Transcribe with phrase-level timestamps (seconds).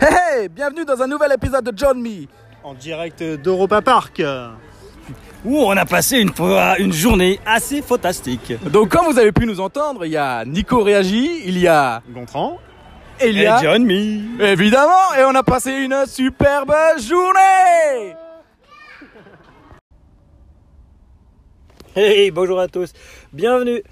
[0.00, 2.26] Hey, hey, bienvenue dans un nouvel épisode de John Me.
[2.62, 4.22] En direct d'Europa Park.
[5.44, 8.52] Où on a passé une, fois une journée assez fantastique.
[8.70, 12.02] Donc comme vous avez pu nous entendre, il y a Nico Réagi, il y a
[12.08, 12.58] Gontran.
[13.20, 14.42] et il y Et a John Me.
[14.42, 18.14] évidemment, et on a passé une superbe journée.
[21.94, 22.92] Hey, bonjour à tous.
[23.32, 23.82] Bienvenue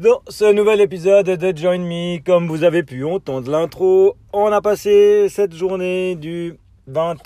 [0.00, 2.24] dans ce nouvel épisode de Join Me.
[2.24, 7.16] Comme vous avez pu entendre l'intro, on a passé cette journée du 20...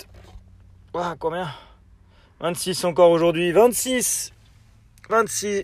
[0.93, 1.47] Ah, combien?
[2.41, 3.53] 26 encore aujourd'hui.
[3.53, 4.33] 26
[5.09, 5.63] 26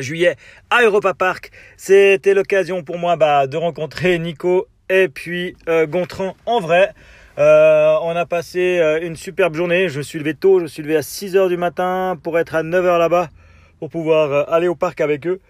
[0.00, 0.36] juillet
[0.68, 1.50] à Europa Park.
[1.78, 6.92] C'était l'occasion pour moi bah, de rencontrer Nico et puis euh, Gontran en vrai.
[7.38, 9.88] Euh, on a passé euh, une superbe journée.
[9.88, 12.54] Je me suis levé tôt, je me suis levé à 6h du matin pour être
[12.54, 13.30] à 9h là-bas
[13.78, 15.40] pour pouvoir aller au parc avec eux.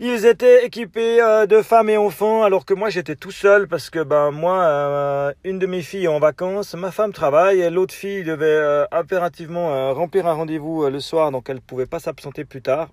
[0.00, 3.90] Ils étaient équipés euh, de femmes et enfants alors que moi j'étais tout seul parce
[3.90, 7.70] que ben moi euh, une de mes filles est en vacances, ma femme travaille et
[7.70, 12.44] l'autre fille devait euh, impérativement remplir un rendez-vous le soir donc elle pouvait pas s'absenter
[12.44, 12.88] plus tard.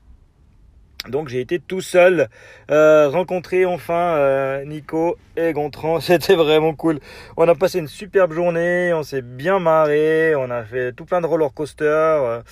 [1.09, 2.30] Donc j'ai été tout seul
[2.69, 6.99] rencontrer enfin Nico et Gontran, c'était vraiment cool.
[7.36, 11.19] On a passé une superbe journée, on s'est bien marré, on a fait tout plein
[11.19, 12.43] de roller coasters.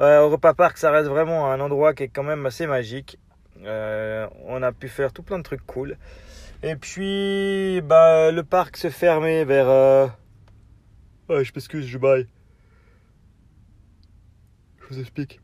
[0.00, 3.18] Euh, Europa Park ça reste vraiment un endroit qui est quand même assez magique.
[3.66, 5.96] Euh, on a pu faire tout plein de trucs cool.
[6.62, 10.06] Et puis bah le parc se fermait vers euh...
[11.28, 12.26] Je m'excuse, je baille.
[14.80, 15.40] Je vous explique.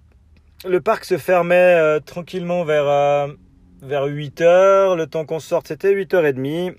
[0.66, 3.34] Le parc se fermait euh, tranquillement vers,
[3.82, 4.96] vers 8 heures.
[4.96, 6.74] Le temps qu'on sorte, c'était 8h30.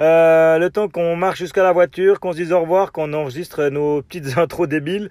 [0.00, 3.68] Euh, le temps qu'on marche jusqu'à la voiture, qu'on se dise au revoir, qu'on enregistre
[3.68, 5.10] nos petites intros débiles,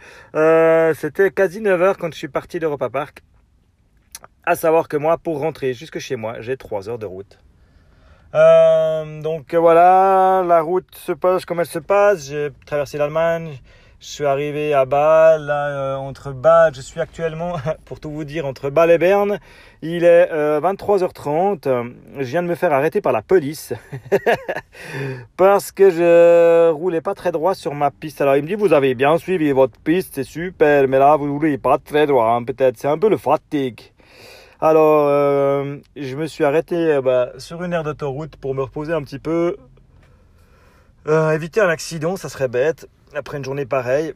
[0.95, 3.21] c'était quasi 9h quand je suis parti d'Europa Park.
[4.43, 7.39] À savoir que moi, pour rentrer jusque chez moi, j'ai 3 heures de route.
[8.33, 12.29] Euh, donc voilà, la route se passe comme elle se passe.
[12.29, 13.59] J'ai traversé l'Allemagne,
[13.99, 18.23] je suis arrivé à Bâle, là, euh, entre Bâle, je suis actuellement, pour tout vous
[18.23, 19.37] dire, entre Bâle et Berne.
[19.83, 21.93] Il est euh, 23h30.
[22.17, 23.73] Je viens de me faire arrêter par la police
[25.37, 28.21] parce que je roulais pas très droit sur ma piste.
[28.21, 31.31] Alors il me dit, vous avez bien suivi votre piste, c'est super, mais là vous
[31.31, 32.77] roulez pas très droit, hein, peut-être.
[32.77, 33.90] C'est un peu le fatigue.
[34.63, 38.93] Alors, euh, je me suis arrêté euh, bah, sur une aire d'autoroute pour me reposer
[38.93, 39.57] un petit peu.
[41.07, 44.13] Euh, éviter un accident, ça serait bête, après une journée pareille.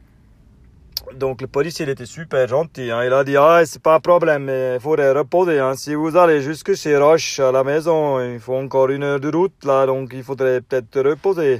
[1.14, 2.92] Donc le policier, était super gentil.
[2.92, 3.02] hein.
[3.04, 5.58] Il a dit, ah, c'est pas un problème, il faudrait reposer.
[5.58, 5.74] hein.
[5.74, 9.28] Si vous allez jusque chez Roche, à la maison, il faut encore une heure de
[9.28, 11.58] route, là, donc il faudrait peut-être reposer.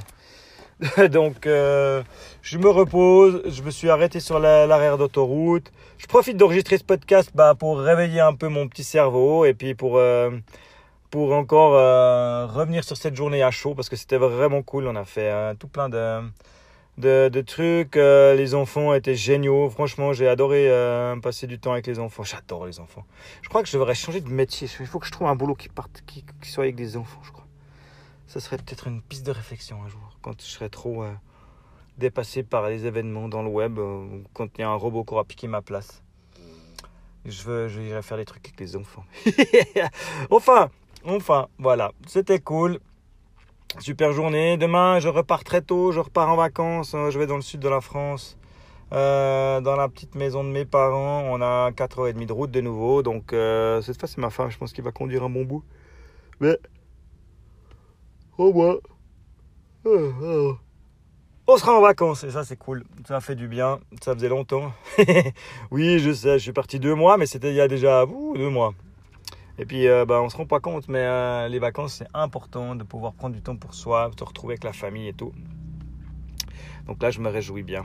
[1.10, 2.02] donc, euh,
[2.42, 5.72] je me repose, je me suis arrêté sur la- l'arrière d'autoroute.
[5.96, 9.74] Je profite d'enregistrer ce podcast bah, pour réveiller un peu mon petit cerveau et puis
[9.74, 10.30] pour, euh,
[11.14, 14.86] encore euh, revenir sur cette journée à chaud parce que c'était vraiment cool.
[14.86, 17.96] On a fait tout plein de, trucs.
[17.96, 19.70] les enfants étaient géniaux.
[19.70, 20.70] Franchement, j'ai adoré
[21.22, 22.22] passer du temps avec les enfants.
[22.22, 23.06] J'adore les enfants.
[23.40, 24.68] Je crois que je devrais changer de métier.
[24.80, 27.20] Il faut que je trouve un boulot qui, parte, qui, qui soit avec des enfants,
[27.22, 27.45] je crois.
[28.26, 31.12] Ça serait peut-être une piste de réflexion un jour quand je serais trop euh,
[31.98, 34.04] dépassé par les événements dans le web, euh,
[34.34, 36.02] quand il y a un robot qui aura piqué ma place.
[37.24, 39.04] Je veux, je irai faire des trucs avec les enfants.
[40.30, 40.70] enfin,
[41.04, 42.80] enfin, voilà, c'était cool.
[43.78, 44.56] Super journée.
[44.56, 45.92] Demain, je repars très tôt.
[45.92, 46.94] Je repars en vacances.
[46.94, 48.36] Euh, Je vais dans le sud de la France.
[48.90, 51.22] dans la petite maison de mes parents.
[51.30, 53.02] On a 4h30 de route de nouveau.
[53.02, 54.50] Donc, cette fois, c'est ma femme.
[54.50, 55.64] Je pense qu'il va conduire un bon bout.
[56.40, 56.58] Mais,
[58.38, 58.76] au moins,
[59.86, 60.52] euh, euh,
[61.46, 62.24] on sera en vacances.
[62.24, 62.84] Et ça, c'est cool.
[63.06, 63.78] Ça fait du bien.
[64.02, 64.72] Ça faisait longtemps.
[65.70, 66.38] oui, je sais.
[66.38, 68.74] Je suis parti deux mois, mais c'était il y a déjà deux mois.
[69.58, 72.74] Et puis, euh, bah, on se rend pas compte, mais euh, les vacances, c'est important
[72.74, 75.32] de pouvoir prendre du temps pour soi, de se retrouver avec la famille et tout.
[76.86, 77.84] Donc là, je me réjouis bien.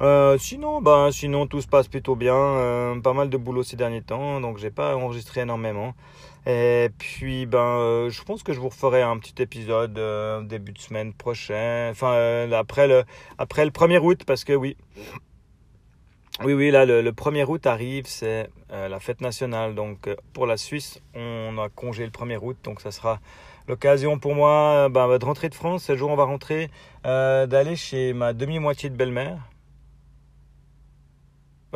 [0.00, 3.00] Euh, sinon, bah, sinon, tout se passe plutôt bien.
[3.02, 5.94] Pas mal de boulot ces derniers temps, donc j'ai pas enregistré énormément.
[6.46, 10.72] Et puis, ben, euh, je pense que je vous referai un petit épisode euh, début
[10.72, 13.04] de semaine prochaine, enfin euh, après le
[13.38, 14.76] après le 1er août, parce que oui,
[16.44, 19.74] oui, oui, là, le, le 1er août arrive, c'est la fête nationale.
[19.74, 22.56] Donc, pour la Suisse, on a congé le 1er août.
[22.64, 23.20] Donc, ça sera
[23.68, 25.84] l'occasion pour moi euh, ben, de rentrer de France.
[25.84, 26.70] Ce jour, on va rentrer,
[27.04, 29.38] d'aller chez ma demi-moitié de belle-mère.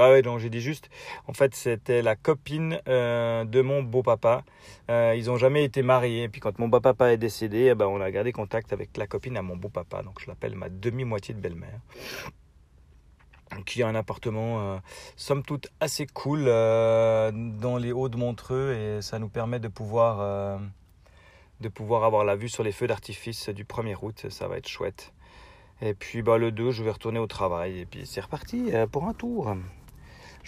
[0.00, 0.90] Ah ouais, non, j'ai dit juste.
[1.26, 4.44] En fait, c'était la copine euh, de mon beau-papa.
[4.90, 6.22] Euh, ils ont jamais été mariés.
[6.22, 9.08] Et puis, quand mon beau-papa est décédé, eh ben, on a gardé contact avec la
[9.08, 10.04] copine à mon beau-papa.
[10.04, 11.80] Donc, je l'appelle ma demi-moitié de belle-mère
[13.64, 14.78] qui a un appartement euh,
[15.16, 20.60] somme toute assez cool dans les hauts de Montreux et ça nous permet de pouvoir
[21.60, 24.26] de pouvoir avoir la vue sur les feux d'artifice du 1er août.
[24.28, 25.14] Ça va être chouette.
[25.80, 27.80] Et puis bah, le 2, je vais retourner au travail.
[27.80, 29.56] Et puis c'est reparti pour un tour.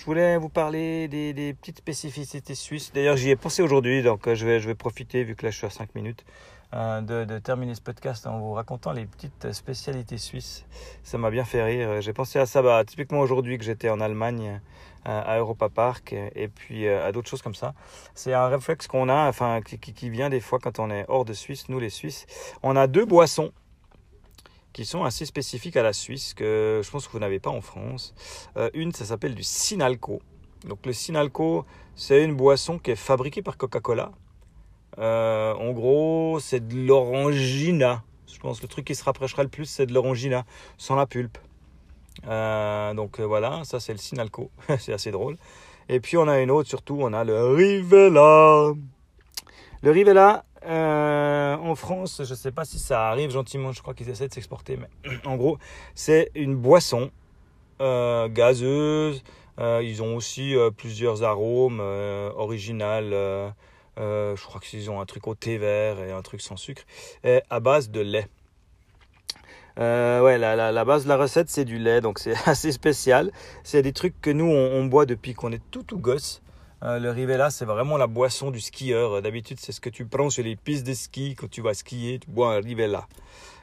[0.00, 2.90] Je voulais vous parler des, petites spécificités suisses.
[2.90, 5.66] D'ailleurs, j'y ai pensé aujourd'hui, donc euh, je vais, profiter, vu que là je suis
[5.66, 6.24] à 5 minutes,
[6.72, 10.64] euh, de, terminer ce podcast en vous racontant les petites spécialités suisses.
[11.02, 12.00] Ça m'a bien fait rire.
[12.00, 14.62] J'ai pensé à ça bah, typiquement aujourd'hui que j'étais en Allemagne
[15.04, 17.74] à Europa Park et puis à d'autres choses comme ça.
[18.14, 21.34] C'est un réflexe qu'on a, enfin qui, vient des fois quand on est hors de
[21.34, 22.26] Suisse, nous les Suisses.
[22.62, 23.52] On a deux boissons
[24.72, 27.60] qui sont assez spécifiques à la Suisse, que je pense que vous n'avez pas en
[27.60, 28.14] France.
[28.56, 30.20] Euh, une, ça s'appelle du Sinalco.
[30.66, 31.64] Donc le Sinalco,
[31.94, 34.12] c'est une boisson qui est fabriquée par Coca-Cola.
[34.98, 38.02] Euh, en gros, c'est de l'orangina.
[38.32, 40.44] Je pense que le truc qui se rapprochera le plus, c'est de l'orangina,
[40.76, 41.38] sans la pulpe.
[42.26, 44.50] Euh, donc voilà, ça c'est le Sinalco.
[44.78, 45.36] c'est assez drôle.
[45.88, 48.72] Et puis on a une autre, surtout, on a le Rivella.
[49.82, 53.94] Le Rivella, euh, en France, je ne sais pas si ça arrive gentiment, je crois
[53.94, 55.58] qu'ils essaient de s'exporter, mais en gros,
[55.94, 57.10] c'est une boisson
[57.80, 59.22] euh, gazeuse.
[59.58, 63.52] Euh, ils ont aussi plusieurs arômes originaux.
[63.96, 66.82] je crois qu'ils ont un truc au thé vert et un truc sans sucre,
[67.24, 68.28] à base de lait.
[69.76, 73.32] ouais, la, base de la recette, c'est du lait, donc c'est assez spécial.
[73.64, 76.42] C'est des trucs que nous, on, boit depuis qu'on est tout tout gosse.
[76.82, 79.20] Euh, le Rivella, c'est vraiment la boisson du skieur.
[79.20, 82.18] D'habitude, c'est ce que tu prends sur les pistes de ski quand tu vas skier.
[82.18, 83.06] Tu bois un Rivella.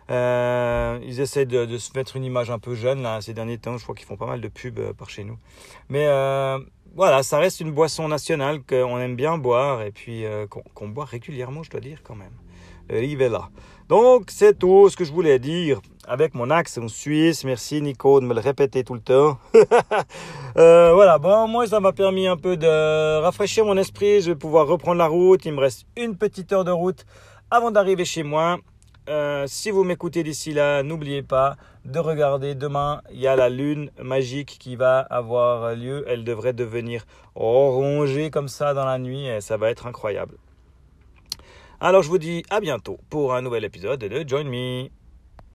[0.10, 3.78] Euh, ils essaient de, se mettre une image un peu jeune là, ces derniers temps.
[3.78, 5.38] Je crois qu'ils font pas mal de pubs euh, par chez nous.
[5.90, 6.06] Mais
[6.96, 11.62] voilà, ça reste une boisson nationale qu'on aime bien boire et puis qu'on boit régulièrement,
[11.62, 12.31] je dois dire quand même.
[12.90, 13.50] Le Rivella.
[13.88, 17.44] Donc, c'est tout ce que je voulais dire avec mon accent suisse.
[17.44, 19.38] Merci Nico de me le répéter tout le temps.
[20.57, 24.21] euh, voilà, bon, moi ça m'a permis un peu de rafraîchir mon esprit.
[24.21, 25.45] Je vais pouvoir reprendre la route.
[25.45, 27.06] Il me reste une petite heure de route
[27.51, 28.57] avant d'arriver chez moi.
[29.09, 31.56] Euh, si vous m'écoutez d'ici là, n'oubliez pas
[31.86, 33.01] de regarder demain.
[33.12, 36.06] Il y a la lune magique qui va avoir lieu.
[36.07, 37.06] Elle devrait devenir
[37.36, 40.36] orangée comme ça dans la nuit et ça va être incroyable.
[41.80, 44.89] Alors je vous dis à bientôt pour un nouvel épisode de Join Me.